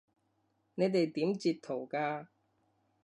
[0.73, 2.25] 你哋點截圖㗎？